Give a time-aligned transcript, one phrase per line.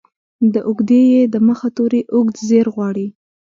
[0.53, 3.07] د اوږدې ې د مخه توری اوږدزير غواړي.